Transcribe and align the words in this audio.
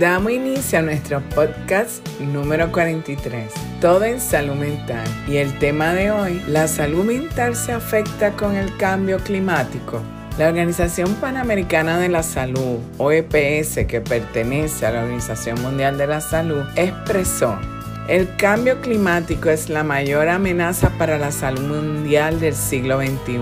Damos 0.00 0.32
inicio 0.32 0.78
a 0.78 0.82
nuestro 0.82 1.20
podcast 1.34 2.08
número 2.20 2.72
43, 2.72 3.52
Todo 3.82 4.04
en 4.04 4.18
Salud 4.18 4.54
Mental. 4.54 5.06
Y 5.28 5.36
el 5.36 5.58
tema 5.58 5.92
de 5.92 6.10
hoy, 6.10 6.42
¿la 6.48 6.68
salud 6.68 7.04
mental 7.04 7.54
se 7.54 7.72
afecta 7.72 8.32
con 8.32 8.56
el 8.56 8.74
cambio 8.78 9.18
climático? 9.18 10.00
La 10.38 10.48
Organización 10.48 11.14
Panamericana 11.16 11.98
de 11.98 12.08
la 12.08 12.22
Salud, 12.22 12.78
OEPS, 12.96 13.84
que 13.86 14.00
pertenece 14.00 14.86
a 14.86 14.92
la 14.92 15.02
Organización 15.02 15.60
Mundial 15.60 15.98
de 15.98 16.06
la 16.06 16.22
Salud, 16.22 16.62
expresó 16.76 17.58
el 18.10 18.34
cambio 18.34 18.80
climático 18.80 19.50
es 19.50 19.68
la 19.68 19.84
mayor 19.84 20.28
amenaza 20.28 20.90
para 20.98 21.16
la 21.16 21.30
salud 21.30 21.62
mundial 21.62 22.40
del 22.40 22.56
siglo 22.56 22.98
XXI. 22.98 23.38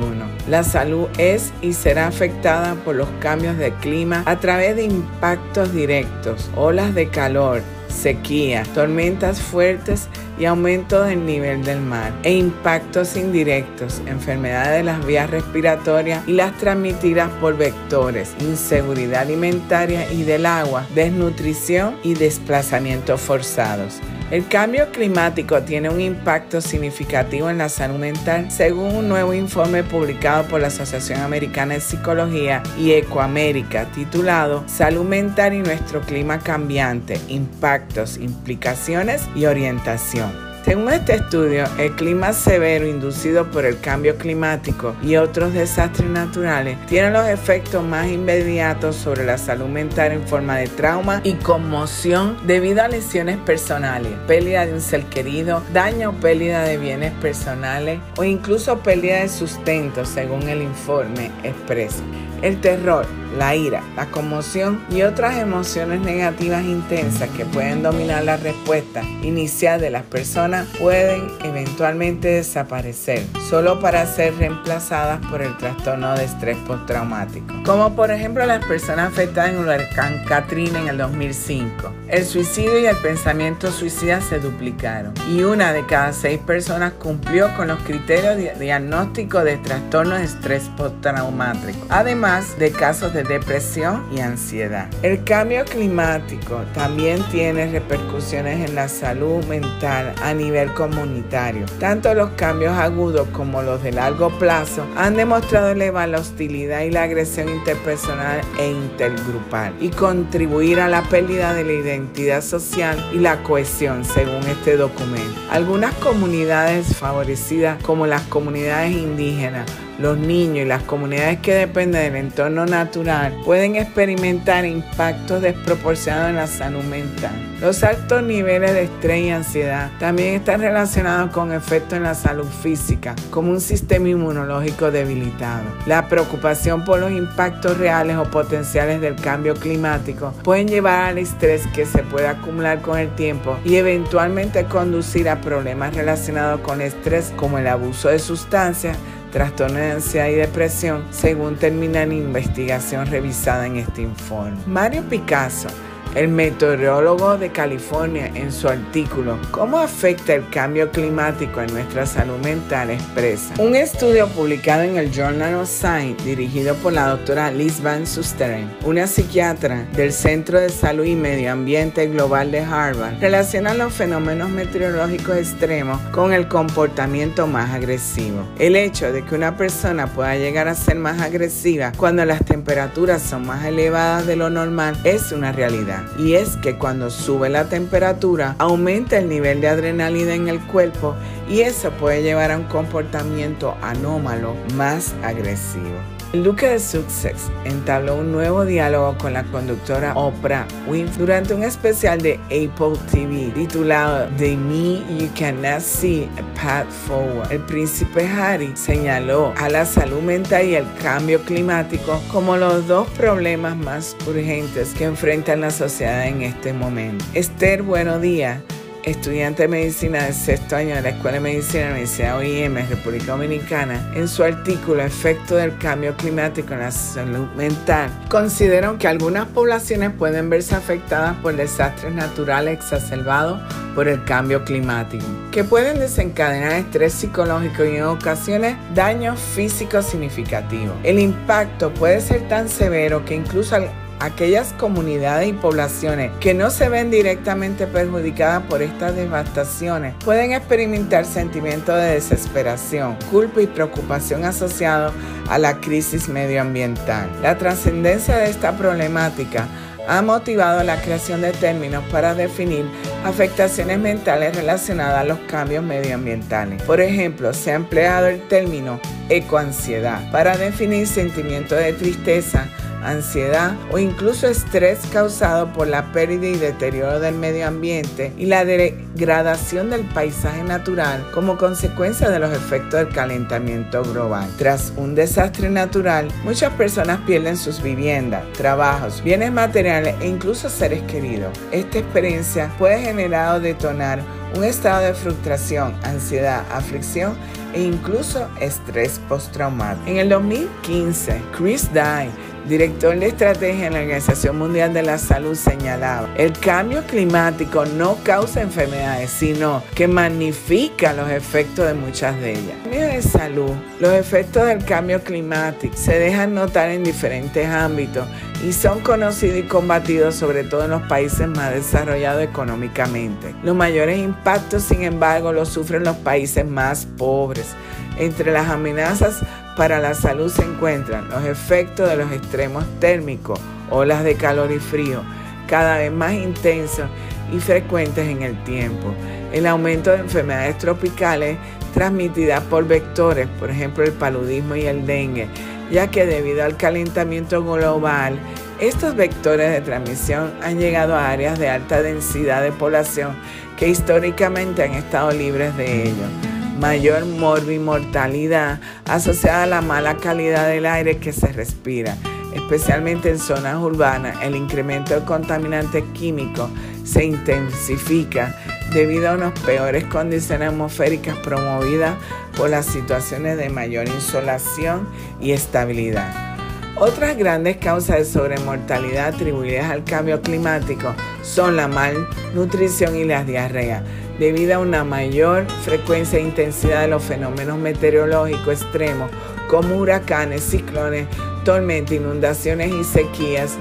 La 0.46 0.62
salud 0.62 1.08
es 1.16 1.54
y 1.62 1.72
será 1.72 2.06
afectada 2.06 2.74
por 2.84 2.94
los 2.94 3.08
cambios 3.18 3.56
de 3.56 3.72
clima 3.76 4.22
a 4.26 4.38
través 4.40 4.76
de 4.76 4.84
impactos 4.84 5.72
directos, 5.72 6.50
olas 6.54 6.94
de 6.94 7.08
calor, 7.08 7.62
sequía, 7.88 8.62
tormentas 8.74 9.40
fuertes 9.40 10.08
y 10.38 10.44
aumento 10.44 11.02
del 11.02 11.24
nivel 11.24 11.64
del 11.64 11.80
mar 11.80 12.12
e 12.22 12.34
impactos 12.34 13.16
indirectos, 13.16 14.02
enfermedades 14.06 14.76
de 14.76 14.84
las 14.84 15.06
vías 15.06 15.30
respiratorias 15.30 16.28
y 16.28 16.32
las 16.32 16.54
transmitidas 16.58 17.30
por 17.40 17.56
vectores, 17.56 18.34
inseguridad 18.40 19.22
alimentaria 19.22 20.12
y 20.12 20.24
del 20.24 20.44
agua, 20.44 20.86
desnutrición 20.94 21.96
y 22.04 22.12
desplazamientos 22.12 23.18
forzados. 23.18 24.02
El 24.30 24.46
cambio 24.46 24.90
climático 24.92 25.62
tiene 25.62 25.88
un 25.88 26.02
impacto 26.02 26.60
significativo 26.60 27.48
en 27.48 27.56
la 27.56 27.70
salud 27.70 27.96
mental, 27.96 28.50
según 28.50 28.94
un 28.94 29.08
nuevo 29.08 29.32
informe 29.32 29.82
publicado 29.82 30.44
por 30.44 30.60
la 30.60 30.66
Asociación 30.66 31.20
Americana 31.20 31.74
de 31.74 31.80
Psicología 31.80 32.62
y 32.78 32.92
Ecoamérica, 32.92 33.86
titulado 33.86 34.64
Salud 34.66 35.04
mental 35.04 35.54
y 35.54 35.60
nuestro 35.60 36.02
clima 36.02 36.40
cambiante, 36.40 37.18
impactos, 37.28 38.18
implicaciones 38.18 39.22
y 39.34 39.46
orientación. 39.46 40.47
Según 40.64 40.92
este 40.92 41.14
estudio, 41.14 41.64
el 41.78 41.94
clima 41.94 42.32
severo 42.32 42.86
inducido 42.86 43.50
por 43.50 43.64
el 43.64 43.80
cambio 43.80 44.16
climático 44.18 44.94
y 45.02 45.16
otros 45.16 45.54
desastres 45.54 46.10
naturales 46.10 46.76
tiene 46.86 47.10
los 47.10 47.26
efectos 47.26 47.82
más 47.82 48.08
inmediatos 48.08 48.96
sobre 48.96 49.24
la 49.24 49.38
salud 49.38 49.66
mental 49.66 50.12
en 50.12 50.26
forma 50.26 50.56
de 50.56 50.66
trauma 50.66 51.20
y 51.24 51.34
conmoción 51.34 52.36
debido 52.46 52.82
a 52.82 52.88
lesiones 52.88 53.38
personales, 53.38 54.12
pérdida 54.26 54.66
de 54.66 54.74
un 54.74 54.80
ser 54.80 55.04
querido, 55.04 55.62
daño 55.72 56.10
o 56.10 56.12
pérdida 56.14 56.62
de 56.64 56.76
bienes 56.76 57.12
personales 57.14 58.00
o 58.18 58.24
incluso 58.24 58.80
pérdida 58.80 59.20
de 59.20 59.28
sustento, 59.28 60.04
según 60.04 60.48
el 60.48 60.60
informe 60.60 61.30
expreso. 61.44 62.02
El 62.42 62.60
terror, 62.60 63.06
la 63.36 63.56
ira, 63.56 63.82
la 63.96 64.06
conmoción 64.06 64.80
y 64.90 65.02
otras 65.02 65.38
emociones 65.38 66.00
negativas 66.00 66.62
intensas 66.64 67.28
que 67.30 67.44
pueden 67.44 67.82
dominar 67.82 68.22
la 68.24 68.36
respuesta 68.36 69.02
inicial 69.22 69.80
de 69.80 69.90
las 69.90 70.04
personas 70.04 70.57
pueden 70.78 71.28
eventualmente 71.44 72.28
desaparecer, 72.28 73.24
solo 73.48 73.80
para 73.80 74.06
ser 74.06 74.34
reemplazadas 74.36 75.24
por 75.26 75.42
el 75.42 75.56
trastorno 75.56 76.16
de 76.16 76.24
estrés 76.24 76.56
postraumático. 76.66 77.54
Como 77.64 77.94
por 77.94 78.10
ejemplo 78.10 78.44
las 78.46 78.64
personas 78.64 79.12
afectadas 79.12 79.50
en 79.50 79.56
el 79.56 79.64
huracán 79.64 80.24
Katrina 80.24 80.80
en 80.80 80.88
el 80.88 80.98
2005. 80.98 81.92
El 82.08 82.24
suicidio 82.24 82.78
y 82.78 82.86
el 82.86 82.96
pensamiento 82.96 83.70
suicida 83.70 84.20
se 84.20 84.38
duplicaron 84.38 85.12
y 85.30 85.42
una 85.42 85.72
de 85.72 85.84
cada 85.86 86.12
seis 86.12 86.38
personas 86.38 86.94
cumplió 86.94 87.54
con 87.56 87.68
los 87.68 87.78
criterios 87.80 88.36
de 88.36 88.54
diagnóstico 88.58 89.44
de 89.44 89.58
trastorno 89.58 90.14
de 90.14 90.24
estrés 90.24 90.70
postraumático. 90.76 91.78
Además, 91.90 92.58
de 92.58 92.70
casos 92.70 93.12
de 93.12 93.24
depresión 93.24 94.06
y 94.14 94.20
ansiedad. 94.20 94.88
El 95.02 95.24
cambio 95.24 95.64
climático 95.64 96.62
también 96.74 97.22
tiene 97.30 97.70
repercusiones 97.70 98.68
en 98.68 98.74
la 98.74 98.88
salud 98.88 99.44
mental 99.44 100.14
a 100.22 100.34
nivel 100.38 100.72
comunitario. 100.72 101.66
Tanto 101.78 102.14
los 102.14 102.30
cambios 102.30 102.72
agudos 102.78 103.28
como 103.32 103.60
los 103.60 103.82
de 103.82 103.92
largo 103.92 104.30
plazo 104.38 104.86
han 104.96 105.16
demostrado 105.16 105.68
elevar 105.68 106.08
la 106.08 106.20
hostilidad 106.20 106.80
y 106.82 106.90
la 106.90 107.02
agresión 107.02 107.50
interpersonal 107.50 108.40
e 108.58 108.70
intergrupal 108.70 109.74
y 109.80 109.90
contribuir 109.90 110.80
a 110.80 110.88
la 110.88 111.02
pérdida 111.02 111.52
de 111.52 111.64
la 111.64 111.72
identidad 111.72 112.40
social 112.40 113.04
y 113.12 113.18
la 113.18 113.42
cohesión, 113.42 114.04
según 114.04 114.42
este 114.44 114.76
documento. 114.76 115.38
Algunas 115.50 115.92
comunidades 115.96 116.96
favorecidas, 116.96 117.82
como 117.82 118.06
las 118.06 118.22
comunidades 118.22 118.92
indígenas, 118.92 119.66
los 119.98 120.16
niños 120.16 120.58
y 120.58 120.64
las 120.64 120.82
comunidades 120.84 121.40
que 121.40 121.54
dependen 121.54 122.12
del 122.12 122.24
entorno 122.24 122.66
natural 122.66 123.36
pueden 123.44 123.76
experimentar 123.76 124.64
impactos 124.64 125.42
desproporcionados 125.42 126.30
en 126.30 126.36
la 126.36 126.46
salud 126.46 126.84
mental. 126.84 127.32
Los 127.60 127.82
altos 127.82 128.22
niveles 128.22 128.72
de 128.72 128.84
estrés 128.84 129.24
y 129.24 129.30
ansiedad 129.30 129.90
también 129.98 130.34
están 130.34 130.60
relacionados 130.60 131.32
con 131.32 131.52
efectos 131.52 131.94
en 131.94 132.04
la 132.04 132.14
salud 132.14 132.46
física, 132.62 133.16
como 133.30 133.50
un 133.50 133.60
sistema 133.60 134.08
inmunológico 134.08 134.92
debilitado. 134.92 135.64
La 135.86 136.08
preocupación 136.08 136.84
por 136.84 137.00
los 137.00 137.10
impactos 137.10 137.76
reales 137.76 138.16
o 138.16 138.30
potenciales 138.30 139.00
del 139.00 139.16
cambio 139.16 139.54
climático 139.54 140.32
pueden 140.44 140.68
llevar 140.68 141.10
al 141.10 141.18
estrés 141.18 141.66
que 141.74 141.84
se 141.84 142.04
puede 142.04 142.28
acumular 142.28 142.80
con 142.80 142.98
el 142.98 143.12
tiempo 143.16 143.58
y 143.64 143.74
eventualmente 143.74 144.64
conducir 144.66 145.28
a 145.28 145.40
problemas 145.40 145.96
relacionados 145.96 146.60
con 146.60 146.80
estrés 146.80 147.32
como 147.36 147.58
el 147.58 147.66
abuso 147.66 148.08
de 148.08 148.20
sustancias, 148.20 148.96
trastorno 149.30 149.78
de 149.78 149.92
ansiedad 149.92 150.28
y 150.28 150.34
depresión, 150.34 151.04
según 151.10 151.56
termina 151.56 152.04
la 152.04 152.14
investigación 152.14 153.06
revisada 153.06 153.66
en 153.66 153.76
este 153.76 154.02
informe. 154.02 154.56
Mario 154.66 155.02
Picasso 155.08 155.68
el 156.14 156.28
meteorólogo 156.28 157.38
de 157.38 157.50
California, 157.50 158.30
en 158.34 158.52
su 158.52 158.68
artículo 158.68 159.38
¿Cómo 159.50 159.78
afecta 159.78 160.34
el 160.34 160.48
cambio 160.50 160.90
climático 160.90 161.60
en 161.60 161.72
nuestra 161.72 162.06
salud 162.06 162.38
mental? 162.38 162.90
expresa. 162.90 163.54
Un 163.58 163.76
estudio 163.76 164.28
publicado 164.28 164.82
en 164.82 164.96
el 164.96 165.10
Journal 165.10 165.54
of 165.54 165.68
Science, 165.68 166.24
dirigido 166.24 166.74
por 166.76 166.92
la 166.92 167.08
doctora 167.08 167.50
Liz 167.50 167.82
Van 167.82 168.06
Susteren, 168.06 168.70
una 168.84 169.06
psiquiatra 169.06 169.86
del 169.94 170.12
Centro 170.12 170.60
de 170.60 170.68
Salud 170.68 171.04
y 171.04 171.14
Medio 171.14 171.52
Ambiente 171.52 172.06
Global 172.06 172.50
de 172.50 172.60
Harvard, 172.60 173.20
relaciona 173.20 173.74
los 173.74 173.92
fenómenos 173.92 174.50
meteorológicos 174.50 175.36
extremos 175.36 176.00
con 176.12 176.32
el 176.32 176.48
comportamiento 176.48 177.46
más 177.46 177.72
agresivo. 177.74 178.46
El 178.58 178.76
hecho 178.76 179.12
de 179.12 179.24
que 179.24 179.34
una 179.34 179.56
persona 179.56 180.06
pueda 180.06 180.36
llegar 180.36 180.68
a 180.68 180.74
ser 180.74 180.96
más 180.96 181.20
agresiva 181.20 181.92
cuando 181.96 182.24
las 182.24 182.44
temperaturas 182.44 183.22
son 183.22 183.46
más 183.46 183.64
elevadas 183.64 184.26
de 184.26 184.36
lo 184.36 184.50
normal 184.50 184.98
es 185.04 185.32
una 185.32 185.52
realidad 185.52 185.97
y 186.18 186.34
es 186.34 186.56
que 186.56 186.76
cuando 186.76 187.10
sube 187.10 187.48
la 187.48 187.68
temperatura 187.68 188.54
aumenta 188.58 189.18
el 189.18 189.28
nivel 189.28 189.60
de 189.60 189.68
adrenalina 189.68 190.34
en 190.34 190.48
el 190.48 190.60
cuerpo 190.66 191.14
y 191.48 191.60
eso 191.60 191.90
puede 191.92 192.22
llevar 192.22 192.50
a 192.50 192.58
un 192.58 192.64
comportamiento 192.64 193.76
anómalo 193.82 194.54
más 194.74 195.14
agresivo. 195.22 196.17
Duque 196.32 196.68
de 196.68 196.78
Sussex 196.78 197.50
entabló 197.64 198.16
un 198.16 198.32
nuevo 198.32 198.66
diálogo 198.66 199.16
con 199.16 199.32
la 199.32 199.44
conductora 199.44 200.12
Oprah 200.14 200.66
Winfrey 200.86 201.18
durante 201.18 201.54
un 201.54 201.62
especial 201.62 202.20
de 202.20 202.34
Apple 202.44 202.98
TV 203.10 203.50
titulado 203.54 204.28
The 204.36 204.54
Me 204.54 204.98
You 205.18 205.30
Cannot 205.38 205.80
See 205.80 206.28
a 206.36 206.54
Path 206.54 206.90
Forward. 207.06 207.50
El 207.50 207.60
príncipe 207.60 208.26
Harry 208.28 208.76
señaló 208.76 209.54
a 209.56 209.70
la 209.70 209.86
salud 209.86 210.20
mental 210.20 210.66
y 210.66 210.74
el 210.74 210.86
cambio 211.02 211.40
climático 211.40 212.20
como 212.30 212.58
los 212.58 212.86
dos 212.86 213.08
problemas 213.10 213.74
más 213.74 214.14
urgentes 214.26 214.92
que 214.92 215.04
enfrenta 215.04 215.56
la 215.56 215.70
sociedad 215.70 216.26
en 216.26 216.42
este 216.42 216.74
momento. 216.74 217.24
Esther, 217.32 217.82
buenos 217.82 218.20
días 218.20 218.60
estudiante 219.10 219.62
de 219.62 219.68
medicina 219.68 220.24
del 220.24 220.34
sexto 220.34 220.76
año 220.76 220.94
de 220.94 221.02
la 221.02 221.08
Escuela 221.10 221.36
de 221.36 221.40
Medicina 221.40 221.80
de 221.80 221.84
la 221.84 221.90
Universidad 221.92 222.38
OIM, 222.38 222.74
República 222.88 223.32
Dominicana, 223.32 224.12
en 224.14 224.28
su 224.28 224.42
artículo 224.42 225.02
Efecto 225.02 225.56
del 225.56 225.76
cambio 225.78 226.16
climático 226.16 226.74
en 226.74 226.80
la 226.80 226.90
salud 226.90 227.46
mental, 227.56 228.10
consideran 228.28 228.98
que 228.98 229.08
algunas 229.08 229.46
poblaciones 229.48 230.12
pueden 230.12 230.50
verse 230.50 230.74
afectadas 230.74 231.36
por 231.38 231.56
desastres 231.56 232.12
naturales 232.12 232.78
exacerbados 232.78 233.60
por 233.94 234.08
el 234.08 234.22
cambio 234.24 234.64
climático, 234.64 235.24
que 235.50 235.64
pueden 235.64 235.98
desencadenar 235.98 236.72
estrés 236.72 237.12
psicológico 237.14 237.84
y 237.84 237.96
en 237.96 238.04
ocasiones 238.04 238.76
daños 238.94 239.40
físicos 239.40 240.06
significativos. 240.06 240.94
El 241.02 241.18
impacto 241.18 241.92
puede 241.92 242.20
ser 242.20 242.48
tan 242.48 242.68
severo 242.68 243.24
que 243.24 243.34
incluso 243.34 243.76
aquellas 244.20 244.72
comunidades 244.74 245.48
y 245.48 245.52
poblaciones 245.52 246.32
que 246.40 246.54
no 246.54 246.70
se 246.70 246.88
ven 246.88 247.10
directamente 247.10 247.86
perjudicadas 247.86 248.62
por 248.64 248.82
estas 248.82 249.14
devastaciones 249.14 250.14
pueden 250.24 250.52
experimentar 250.52 251.24
sentimientos 251.24 251.96
de 251.96 252.14
desesperación, 252.14 253.16
culpa 253.30 253.62
y 253.62 253.66
preocupación 253.66 254.44
asociados 254.44 255.12
a 255.48 255.58
la 255.58 255.80
crisis 255.80 256.28
medioambiental. 256.28 257.28
La 257.42 257.58
trascendencia 257.58 258.36
de 258.36 258.50
esta 258.50 258.76
problemática 258.76 259.68
ha 260.08 260.22
motivado 260.22 260.82
la 260.82 261.00
creación 261.00 261.42
de 261.42 261.52
términos 261.52 262.02
para 262.10 262.34
definir 262.34 262.86
afectaciones 263.24 263.98
mentales 263.98 264.56
relacionadas 264.56 265.20
a 265.20 265.24
los 265.24 265.38
cambios 265.40 265.84
medioambientales. 265.84 266.82
Por 266.82 267.00
ejemplo, 267.00 267.52
se 267.52 267.72
ha 267.72 267.74
empleado 267.74 268.26
el 268.26 268.40
término 268.48 269.00
ecoansiedad 269.28 270.30
para 270.32 270.56
definir 270.56 271.06
sentimientos 271.06 271.78
de 271.78 271.92
tristeza, 271.92 272.68
ansiedad 273.02 273.74
o 273.90 273.98
incluso 273.98 274.46
estrés 274.46 275.00
causado 275.12 275.72
por 275.72 275.88
la 275.88 276.12
pérdida 276.12 276.46
y 276.46 276.56
deterioro 276.56 277.20
del 277.20 277.34
medio 277.34 277.66
ambiente 277.66 278.32
y 278.36 278.46
la 278.46 278.64
degradación 278.64 279.90
del 279.90 280.02
paisaje 280.02 280.62
natural 280.62 281.24
como 281.32 281.56
consecuencia 281.56 282.30
de 282.30 282.38
los 282.38 282.52
efectos 282.52 283.00
del 283.00 283.08
calentamiento 283.08 284.02
global. 284.02 284.48
Tras 284.58 284.92
un 284.96 285.14
desastre 285.14 285.70
natural, 285.70 286.28
muchas 286.44 286.72
personas 286.74 287.20
pierden 287.26 287.56
sus 287.56 287.82
viviendas, 287.82 288.44
trabajos, 288.52 289.22
bienes 289.22 289.52
materiales 289.52 290.14
e 290.20 290.28
incluso 290.28 290.68
seres 290.68 291.02
queridos. 291.02 291.52
Esta 291.72 291.98
experiencia 291.98 292.70
puede 292.78 293.00
generar 293.00 293.56
o 293.56 293.60
detonar 293.60 294.20
un 294.56 294.64
estado 294.64 295.04
de 295.04 295.14
frustración, 295.14 295.94
ansiedad, 296.02 296.64
aflicción 296.72 297.36
e 297.74 297.82
incluso 297.82 298.48
estrés 298.60 299.20
postraumático. 299.28 300.08
En 300.08 300.16
el 300.16 300.28
2015, 300.30 301.42
Chris 301.56 301.92
Dye 301.92 302.30
director 302.68 303.18
de 303.18 303.28
estrategia 303.28 303.86
en 303.86 303.94
la 303.94 304.00
Organización 304.00 304.58
Mundial 304.58 304.92
de 304.92 305.02
la 305.02 305.18
Salud, 305.18 305.54
señalaba, 305.54 306.28
el 306.36 306.52
cambio 306.52 307.02
climático 307.06 307.86
no 307.86 308.16
causa 308.22 308.60
enfermedades, 308.60 309.30
sino 309.30 309.82
que 309.94 310.06
magnifica 310.06 311.12
los 311.14 311.30
efectos 311.30 311.86
de 311.86 311.94
muchas 311.94 312.38
de 312.40 312.52
ellas. 312.52 312.76
En 312.84 312.90
de 312.90 313.22
salud, 313.22 313.70
los 314.00 314.12
efectos 314.12 314.66
del 314.66 314.84
cambio 314.84 315.22
climático 315.22 315.96
se 315.96 316.18
dejan 316.18 316.54
notar 316.54 316.90
en 316.90 317.04
diferentes 317.04 317.66
ámbitos 317.66 318.28
y 318.66 318.72
son 318.72 319.00
conocidos 319.00 319.58
y 319.58 319.62
combatidos 319.62 320.34
sobre 320.34 320.64
todo 320.64 320.84
en 320.84 320.90
los 320.90 321.02
países 321.02 321.46
más 321.46 321.72
desarrollados 321.72 322.42
económicamente. 322.42 323.54
Los 323.62 323.76
mayores 323.76 324.18
impactos, 324.18 324.82
sin 324.82 325.02
embargo, 325.02 325.52
los 325.52 325.68
sufren 325.68 326.04
los 326.04 326.16
países 326.16 326.66
más 326.66 327.06
pobres. 327.06 327.74
Entre 328.18 328.50
las 328.50 328.68
amenazas 328.68 329.40
para 329.76 330.00
la 330.00 330.12
salud 330.12 330.50
se 330.50 330.62
encuentran 330.62 331.28
los 331.28 331.44
efectos 331.44 332.08
de 332.08 332.16
los 332.16 332.32
extremos 332.32 332.84
térmicos, 332.98 333.60
olas 333.90 334.24
de 334.24 334.34
calor 334.34 334.72
y 334.72 334.80
frío, 334.80 335.22
cada 335.68 335.98
vez 335.98 336.10
más 336.10 336.32
intensos 336.32 337.08
y 337.52 337.60
frecuentes 337.60 338.26
en 338.28 338.42
el 338.42 338.62
tiempo, 338.64 339.14
el 339.52 339.66
aumento 339.66 340.10
de 340.10 340.18
enfermedades 340.18 340.78
tropicales 340.78 341.58
transmitidas 341.94 342.60
por 342.64 342.88
vectores, 342.88 343.46
por 343.60 343.70
ejemplo 343.70 344.02
el 344.02 344.12
paludismo 344.12 344.74
y 344.74 344.86
el 344.86 345.06
dengue, 345.06 345.48
ya 345.92 346.08
que 346.08 346.26
debido 346.26 346.64
al 346.64 346.76
calentamiento 346.76 347.62
global, 347.62 348.36
estos 348.80 349.14
vectores 349.14 349.70
de 349.70 349.80
transmisión 349.80 350.52
han 350.60 350.78
llegado 350.80 351.14
a 351.14 351.30
áreas 351.30 351.58
de 351.58 351.68
alta 351.68 352.02
densidad 352.02 352.62
de 352.62 352.72
población 352.72 353.36
que 353.76 353.88
históricamente 353.88 354.82
han 354.82 354.94
estado 354.94 355.30
libres 355.30 355.76
de 355.76 356.08
ello 356.08 356.47
mayor 356.78 357.24
morbimortalidad 357.26 358.80
asociada 359.04 359.64
a 359.64 359.66
la 359.66 359.80
mala 359.80 360.16
calidad 360.16 360.68
del 360.68 360.86
aire 360.86 361.18
que 361.18 361.32
se 361.32 361.48
respira, 361.48 362.16
especialmente 362.54 363.30
en 363.30 363.38
zonas 363.38 363.76
urbanas. 363.76 364.36
El 364.42 364.54
incremento 364.54 365.18
de 365.18 365.26
contaminantes 365.26 366.04
químicos 366.14 366.70
se 367.04 367.24
intensifica 367.24 368.54
debido 368.92 369.30
a 369.30 369.34
unas 369.34 369.58
peores 369.60 370.04
condiciones 370.04 370.68
atmosféricas 370.68 371.36
promovidas 371.38 372.14
por 372.56 372.70
las 372.70 372.86
situaciones 372.86 373.56
de 373.56 373.68
mayor 373.70 374.06
insolación 374.08 375.08
y 375.40 375.52
estabilidad. 375.52 376.56
Otras 376.96 377.36
grandes 377.36 377.76
causas 377.76 378.18
de 378.18 378.24
sobremortalidad 378.24 379.28
atribuidas 379.28 379.90
al 379.90 380.04
cambio 380.04 380.42
climático 380.42 381.14
son 381.42 381.76
la 381.76 381.86
malnutrición 381.86 383.14
y 383.16 383.24
las 383.24 383.46
diarreas 383.46 384.02
debido 384.38 384.76
a 384.76 384.78
una 384.78 385.04
mayor 385.04 385.66
frecuencia 385.84 386.38
e 386.38 386.42
intensidad 386.42 387.02
de 387.02 387.08
los 387.08 387.22
fenómenos 387.22 387.78
meteorológicos 387.78 388.82
extremos 388.82 389.30
como 389.68 389.96
huracanes, 389.96 390.62
ciclones, 390.62 391.26
tormentas, 391.64 392.12
inundaciones 392.12 392.92
y 392.92 393.04
sequías 393.04 393.76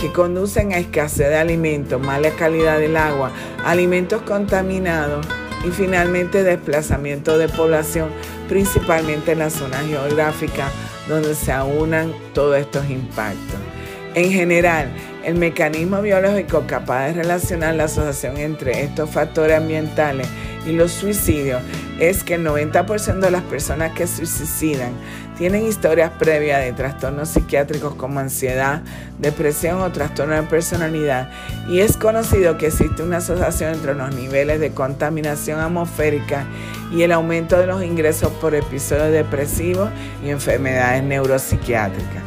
que 0.00 0.12
conducen 0.12 0.72
a 0.72 0.78
escasez 0.78 1.28
de 1.28 1.36
alimentos, 1.36 2.00
mala 2.00 2.30
calidad 2.30 2.78
del 2.78 2.96
agua, 2.96 3.32
alimentos 3.64 4.22
contaminados 4.22 5.26
y 5.66 5.70
finalmente 5.70 6.42
desplazamiento 6.42 7.38
de 7.38 7.48
población, 7.48 8.10
principalmente 8.48 9.32
en 9.32 9.38
las 9.40 9.54
zonas 9.54 9.84
geográficas 9.86 10.70
donde 11.08 11.34
se 11.34 11.52
aunan 11.52 12.12
todos 12.32 12.58
estos 12.58 12.88
impactos. 12.90 13.73
En 14.14 14.30
general, 14.30 14.90
el 15.24 15.34
mecanismo 15.34 16.00
biológico 16.00 16.64
capaz 16.68 17.06
de 17.06 17.14
relacionar 17.14 17.74
la 17.74 17.84
asociación 17.84 18.36
entre 18.36 18.84
estos 18.84 19.10
factores 19.10 19.56
ambientales 19.56 20.28
y 20.64 20.72
los 20.72 20.92
suicidios 20.92 21.60
es 21.98 22.22
que 22.22 22.34
el 22.34 22.46
90% 22.46 23.18
de 23.18 23.30
las 23.32 23.42
personas 23.42 23.92
que 23.92 24.06
suicidan 24.06 24.92
tienen 25.36 25.66
historias 25.66 26.12
previas 26.12 26.60
de 26.60 26.72
trastornos 26.72 27.28
psiquiátricos 27.28 27.96
como 27.96 28.20
ansiedad, 28.20 28.82
depresión 29.18 29.80
o 29.80 29.90
trastorno 29.90 30.36
de 30.36 30.42
personalidad 30.44 31.28
y 31.68 31.80
es 31.80 31.96
conocido 31.96 32.56
que 32.56 32.68
existe 32.68 33.02
una 33.02 33.16
asociación 33.16 33.74
entre 33.74 33.94
los 33.94 34.14
niveles 34.14 34.60
de 34.60 34.70
contaminación 34.70 35.58
atmosférica 35.58 36.46
y 36.92 37.02
el 37.02 37.10
aumento 37.10 37.58
de 37.58 37.66
los 37.66 37.82
ingresos 37.82 38.30
por 38.40 38.54
episodios 38.54 39.10
depresivos 39.10 39.90
y 40.24 40.30
enfermedades 40.30 41.02
neuropsiquiátricas. 41.02 42.23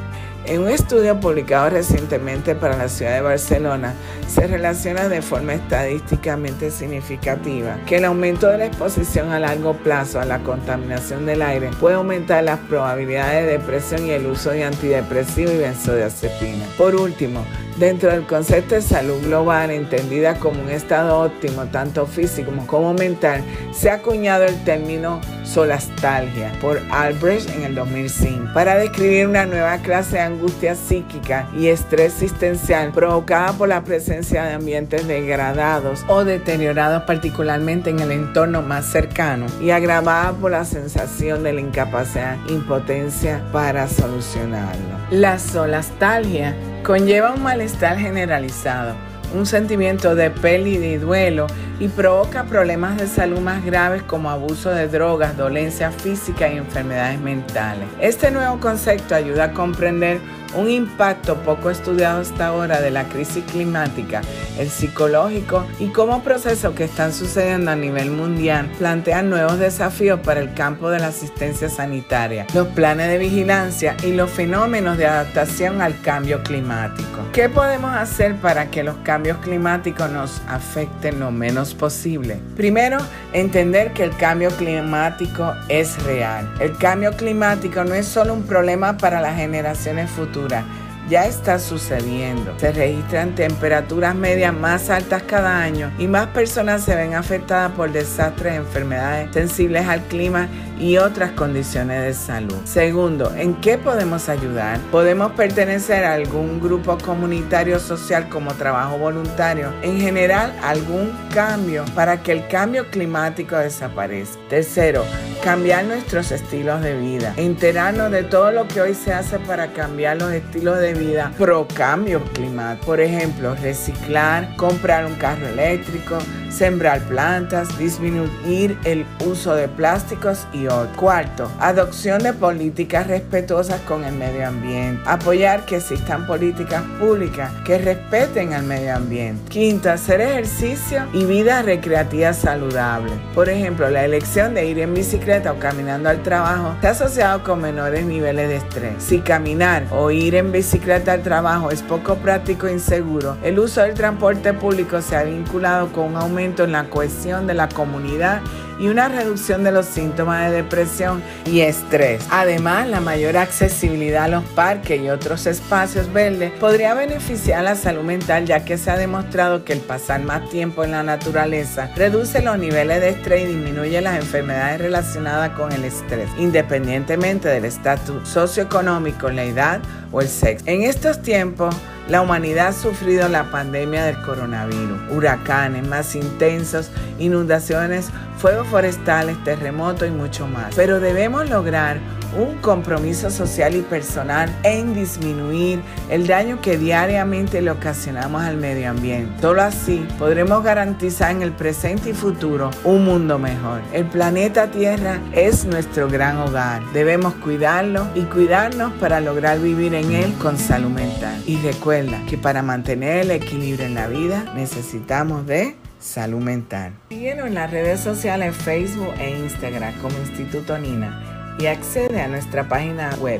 En 0.47 0.61
un 0.61 0.69
estudio 0.69 1.19
publicado 1.19 1.71
recientemente 1.71 2.55
para 2.55 2.77
la 2.77 2.87
ciudad 2.87 3.15
de 3.15 3.21
Barcelona, 3.21 3.93
se 4.29 4.47
relaciona 4.47 5.09
de 5.09 5.21
forma 5.21 5.55
estadísticamente 5.55 6.71
significativa 6.71 7.77
que 7.85 7.97
el 7.97 8.05
aumento 8.05 8.47
de 8.47 8.59
la 8.59 8.65
exposición 8.67 9.33
a 9.33 9.39
largo 9.41 9.73
plazo 9.73 10.21
a 10.21 10.25
la 10.25 10.39
contaminación 10.39 11.25
del 11.25 11.41
aire 11.41 11.69
puede 11.81 11.95
aumentar 11.95 12.45
las 12.45 12.59
probabilidades 12.59 13.45
de 13.45 13.57
depresión 13.57 14.05
y 14.05 14.11
el 14.11 14.25
uso 14.25 14.51
de 14.51 14.63
antidepresivos 14.63 15.53
y 15.53 15.57
benzodiazepina. 15.57 16.65
Por 16.77 16.95
último, 16.95 17.43
Dentro 17.77 18.09
del 18.09 18.25
concepto 18.25 18.73
de 18.73 18.81
salud 18.81 19.21
global, 19.23 19.69
entendida 19.69 20.39
como 20.39 20.59
un 20.63 20.69
estado 20.69 21.19
óptimo 21.19 21.65
tanto 21.65 22.07
físico 22.07 22.51
como 22.65 22.95
mental, 22.95 23.43
se 23.71 23.91
ha 23.91 23.95
acuñado 23.95 24.45
el 24.45 24.63
término 24.63 25.21
solastalgia 25.43 26.51
por 26.59 26.81
Albrecht 26.89 27.49
en 27.55 27.63
el 27.63 27.75
2005 27.75 28.53
para 28.55 28.77
describir 28.77 29.27
una 29.27 29.45
nueva 29.45 29.77
clase 29.77 30.15
de 30.15 30.21
angustia 30.21 30.73
psíquica 30.73 31.47
y 31.55 31.67
estrés 31.67 32.13
existencial 32.13 32.91
provocada 32.91 33.53
por 33.53 33.69
la 33.69 33.83
presencia 33.83 34.43
de 34.43 34.53
ambientes 34.53 35.07
degradados 35.07 36.03
o 36.07 36.23
deteriorados 36.23 37.03
particularmente 37.03 37.91
en 37.91 37.99
el 37.99 38.11
entorno 38.11 38.63
más 38.63 38.85
cercano 38.87 39.45
y 39.61 39.69
agravada 39.69 40.33
por 40.33 40.49
la 40.49 40.65
sensación 40.65 41.43
de 41.43 41.53
la 41.53 41.61
incapacidad, 41.61 42.37
impotencia 42.49 43.43
para 43.51 43.87
solucionarlo. 43.87 44.97
La 45.11 45.37
solastalgia 45.37 46.55
conlleva 46.87 47.33
un 47.33 47.43
malestar 47.43 47.97
generalizado, 47.97 48.95
un 49.35 49.45
sentimiento 49.45 50.15
de 50.15 50.31
pérdida 50.31 50.85
y 50.85 50.95
duelo 50.95 51.47
y 51.81 51.89
provoca 51.89 52.45
problemas 52.45 52.95
de 52.95 53.07
salud 53.07 53.41
más 53.41 53.65
graves 53.65 54.03
como 54.03 54.29
abuso 54.29 54.69
de 54.69 54.87
drogas, 54.87 55.35
dolencias 55.35 55.93
físicas 55.93 56.49
y 56.53 56.55
enfermedades 56.55 57.19
mentales. 57.19 57.89
Este 57.99 58.31
nuevo 58.31 58.61
concepto 58.61 59.15
ayuda 59.15 59.43
a 59.43 59.51
comprender 59.51 60.21
un 60.57 60.69
impacto 60.69 61.35
poco 61.43 61.69
estudiado 61.69 62.21
hasta 62.21 62.47
ahora 62.47 62.81
de 62.81 62.91
la 62.91 63.05
crisis 63.05 63.43
climática, 63.51 64.21
el 64.57 64.69
psicológico 64.69 65.65
y 65.79 65.87
cómo 65.87 66.23
procesos 66.23 66.73
que 66.73 66.85
están 66.85 67.13
sucediendo 67.13 67.71
a 67.71 67.75
nivel 67.75 68.11
mundial 68.11 68.69
plantean 68.77 69.29
nuevos 69.29 69.59
desafíos 69.59 70.19
para 70.21 70.39
el 70.39 70.53
campo 70.53 70.89
de 70.89 70.99
la 70.99 71.07
asistencia 71.07 71.69
sanitaria, 71.69 72.47
los 72.53 72.67
planes 72.69 73.07
de 73.07 73.17
vigilancia 73.17 73.95
y 74.03 74.13
los 74.13 74.31
fenómenos 74.31 74.97
de 74.97 75.05
adaptación 75.05 75.81
al 75.81 76.01
cambio 76.01 76.41
climático. 76.43 77.19
¿Qué 77.33 77.49
podemos 77.49 77.95
hacer 77.95 78.35
para 78.37 78.71
que 78.71 78.83
los 78.83 78.95
cambios 78.97 79.37
climáticos 79.37 80.09
nos 80.09 80.41
afecten 80.47 81.19
lo 81.19 81.31
menos 81.31 81.75
posible? 81.75 82.39
Primero, 82.55 82.97
entender 83.33 83.93
que 83.93 84.03
el 84.03 84.15
cambio 84.17 84.49
climático 84.51 85.53
es 85.69 86.01
real. 86.03 86.51
El 86.59 86.75
cambio 86.77 87.11
climático 87.11 87.83
no 87.83 87.93
es 87.93 88.07
solo 88.07 88.33
un 88.33 88.43
problema 88.43 88.97
para 88.97 89.21
las 89.21 89.35
generaciones 89.35 90.09
futuras, 90.09 90.46
nè 90.47 90.86
ya 91.09 91.25
está 91.25 91.59
sucediendo. 91.59 92.53
Se 92.57 92.71
registran 92.71 93.35
temperaturas 93.35 94.15
medias 94.15 94.53
más 94.53 94.89
altas 94.89 95.23
cada 95.23 95.59
año 95.59 95.91
y 95.97 96.07
más 96.07 96.27
personas 96.27 96.83
se 96.83 96.95
ven 96.95 97.15
afectadas 97.15 97.71
por 97.71 97.91
desastres, 97.91 98.55
enfermedades 98.55 99.29
sensibles 99.33 99.87
al 99.87 100.01
clima 100.03 100.47
y 100.79 100.97
otras 100.97 101.31
condiciones 101.31 102.03
de 102.03 102.13
salud. 102.13 102.55
Segundo, 102.65 103.33
¿en 103.35 103.55
qué 103.55 103.77
podemos 103.77 104.29
ayudar? 104.29 104.79
Podemos 104.91 105.31
pertenecer 105.31 106.03
a 106.03 106.13
algún 106.13 106.59
grupo 106.59 106.97
comunitario 106.97 107.79
social 107.79 108.29
como 108.29 108.53
trabajo 108.53 108.97
voluntario. 108.97 109.73
En 109.81 109.99
general, 109.99 110.53
algún 110.61 111.11
cambio 111.33 111.83
para 111.95 112.21
que 112.21 112.31
el 112.31 112.47
cambio 112.47 112.89
climático 112.89 113.55
desaparezca. 113.55 114.37
Tercero, 114.49 115.03
cambiar 115.43 115.85
nuestros 115.85 116.31
estilos 116.31 116.81
de 116.81 116.97
vida. 116.97 117.33
Enterarnos 117.37 118.11
de 118.11 118.23
todo 118.23 118.51
lo 118.51 118.67
que 118.67 118.81
hoy 118.81 118.93
se 118.93 119.13
hace 119.13 119.39
para 119.39 119.73
cambiar 119.73 120.17
los 120.17 120.31
estilos 120.31 120.79
de 120.79 120.93
vida 120.97 121.31
pro 121.37 121.67
cambio 121.73 122.21
climático. 122.33 122.85
Por 122.85 122.99
ejemplo, 122.99 123.55
reciclar, 123.55 124.55
comprar 124.55 125.05
un 125.05 125.15
carro 125.15 125.47
eléctrico, 125.47 126.17
sembrar 126.49 127.01
plantas, 127.01 127.77
disminuir 127.77 128.77
el 128.83 129.05
uso 129.25 129.55
de 129.55 129.67
plásticos 129.67 130.47
y 130.53 130.67
otros. 130.67 130.97
Cuarto, 130.97 131.51
adopción 131.59 132.23
de 132.23 132.33
políticas 132.33 133.07
respetuosas 133.07 133.79
con 133.81 134.03
el 134.03 134.13
medio 134.13 134.47
ambiente. 134.47 135.01
Apoyar 135.05 135.65
que 135.65 135.77
existan 135.77 136.25
políticas 136.25 136.83
públicas 136.99 137.51
que 137.65 137.77
respeten 137.77 138.53
al 138.53 138.63
medio 138.63 138.95
ambiente. 138.95 139.49
Quinto, 139.49 139.91
hacer 139.91 140.21
ejercicio 140.21 141.05
y 141.13 141.25
vida 141.25 141.61
recreativa 141.61 142.33
saludable. 142.33 143.11
Por 143.33 143.49
ejemplo, 143.49 143.89
la 143.89 144.05
elección 144.05 144.53
de 144.53 144.65
ir 144.65 144.79
en 144.79 144.93
bicicleta 144.93 145.51
o 145.51 145.59
caminando 145.59 146.09
al 146.09 146.23
trabajo 146.23 146.73
está 146.75 146.91
asociado 146.91 147.43
con 147.43 147.61
menores 147.61 148.05
niveles 148.05 148.49
de 148.49 148.55
estrés. 148.57 148.93
Si 148.99 149.19
caminar 149.19 149.85
o 149.91 150.11
ir 150.11 150.35
en 150.35 150.51
bicicleta 150.87 151.11
al 151.11 151.21
trabajo 151.21 151.69
es 151.69 151.81
poco 151.81 152.15
práctico 152.15 152.65
e 152.65 152.71
inseguro, 152.71 153.35
el 153.43 153.59
uso 153.59 153.81
del 153.81 153.93
transporte 153.93 154.53
público 154.53 155.01
se 155.01 155.17
ha 155.17 155.23
vinculado 155.23 155.91
con 155.91 156.05
un 156.05 156.15
aumento 156.15 156.63
en 156.63 156.71
la 156.71 156.89
cohesión 156.89 157.45
de 157.45 157.55
la 157.55 157.67
comunidad 157.67 158.41
y 158.79 158.87
una 158.87 159.07
reducción 159.07 159.63
de 159.63 159.71
los 159.71 159.85
síntomas 159.85 160.49
de 160.49 160.57
depresión 160.57 161.23
y 161.45 161.61
estrés. 161.61 162.25
Además, 162.29 162.87
la 162.87 163.01
mayor 163.01 163.37
accesibilidad 163.37 164.25
a 164.25 164.27
los 164.27 164.43
parques 164.43 165.01
y 165.01 165.09
otros 165.09 165.45
espacios 165.45 166.11
verdes 166.11 166.51
podría 166.59 166.93
beneficiar 166.93 167.63
la 167.63 167.75
salud 167.75 168.03
mental 168.03 168.45
ya 168.45 168.65
que 168.65 168.77
se 168.77 168.91
ha 168.91 168.97
demostrado 168.97 169.63
que 169.63 169.73
el 169.73 169.79
pasar 169.79 170.21
más 170.21 170.49
tiempo 170.49 170.83
en 170.83 170.91
la 170.91 171.03
naturaleza 171.03 171.89
reduce 171.95 172.41
los 172.41 172.57
niveles 172.57 173.01
de 173.01 173.09
estrés 173.09 173.43
y 173.43 173.53
disminuye 173.53 174.01
las 174.01 174.19
enfermedades 174.19 174.81
relacionadas 174.81 175.51
con 175.51 175.71
el 175.71 175.83
estrés, 175.83 176.29
independientemente 176.37 177.47
del 177.49 177.65
estatus 177.65 178.27
socioeconómico, 178.27 179.29
la 179.29 179.43
edad 179.43 179.81
o 180.11 180.21
el 180.21 180.27
sexo. 180.27 180.65
En 180.67 180.83
estos 180.83 181.21
tiempos, 181.21 181.75
la 182.09 182.21
humanidad 182.21 182.67
ha 182.67 182.73
sufrido 182.73 183.27
la 183.27 183.51
pandemia 183.51 184.05
del 184.05 184.21
coronavirus, 184.21 184.99
huracanes 185.09 185.85
más 185.87 186.15
intensos, 186.15 186.89
inundaciones, 187.19 188.09
fuegos 188.37 188.67
forestales, 188.67 189.41
terremotos 189.43 190.07
y 190.07 190.11
mucho 190.11 190.47
más. 190.47 190.73
Pero 190.75 190.99
debemos 190.99 191.49
lograr 191.49 191.99
un 192.35 192.57
compromiso 192.57 193.29
social 193.29 193.75
y 193.75 193.81
personal 193.81 194.53
en 194.63 194.93
disminuir 194.93 195.81
el 196.09 196.27
daño 196.27 196.61
que 196.61 196.77
diariamente 196.77 197.61
le 197.61 197.71
ocasionamos 197.71 198.41
al 198.41 198.57
medio 198.57 198.89
ambiente. 198.89 199.41
Solo 199.41 199.61
así 199.61 200.05
podremos 200.17 200.63
garantizar 200.63 201.31
en 201.31 201.41
el 201.41 201.51
presente 201.51 202.09
y 202.09 202.13
futuro 202.13 202.71
un 202.83 203.05
mundo 203.05 203.39
mejor. 203.39 203.81
El 203.93 204.05
planeta 204.05 204.71
Tierra 204.71 205.19
es 205.33 205.65
nuestro 205.65 206.09
gran 206.09 206.37
hogar. 206.37 206.81
Debemos 206.93 207.33
cuidarlo 207.35 208.07
y 208.15 208.21
cuidarnos 208.23 208.93
para 208.93 209.19
lograr 209.19 209.59
vivir 209.59 209.93
en 209.93 210.11
él 210.11 210.33
con 210.41 210.57
salud 210.57 210.89
mental. 210.89 211.41
Y 211.45 211.57
recuerda 211.57 212.19
que 212.29 212.37
para 212.37 212.61
mantener 212.61 213.17
el 213.17 213.31
equilibrio 213.31 213.85
en 213.85 213.95
la 213.95 214.07
vida 214.07 214.51
necesitamos 214.55 215.45
de 215.45 215.75
salud 215.99 216.39
mental. 216.39 216.93
Síguenos 217.09 217.47
en 217.47 217.55
las 217.55 217.71
redes 217.71 217.99
sociales 217.99 218.55
Facebook 218.55 219.13
e 219.19 219.39
Instagram 219.39 219.93
como 220.01 220.17
Instituto 220.19 220.77
Nina 220.77 221.36
y 221.59 221.67
accede 221.67 222.19
a 222.21 222.27
nuestra 222.27 222.67
página 222.67 223.11
web 223.19 223.39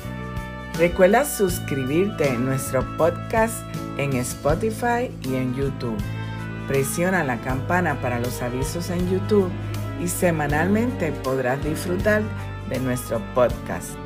Recuerda 0.78 1.24
suscribirte 1.24 2.28
en 2.28 2.44
nuestro 2.46 2.84
podcast 2.96 3.64
en 3.98 4.12
Spotify 4.14 5.10
y 5.22 5.34
en 5.36 5.54
YouTube. 5.54 5.96
Presiona 6.66 7.22
la 7.24 7.40
campana 7.40 8.00
para 8.00 8.18
los 8.20 8.42
avisos 8.42 8.90
en 8.90 9.08
YouTube 9.10 9.50
y 10.02 10.08
semanalmente 10.08 11.12
podrás 11.12 11.62
disfrutar 11.62 12.22
de 12.70 12.80
nuestro 12.80 13.20
podcast. 13.34 13.96